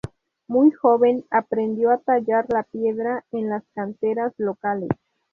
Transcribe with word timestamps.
Muy 0.47 0.71
joven, 0.71 1.25
aprendió 1.29 1.91
a 1.91 1.99
tallar 1.99 2.47
la 2.51 2.63
piedra 2.63 3.23
en 3.31 3.49
las 3.51 3.63
canteras 3.75 4.33
locales. 4.37 4.89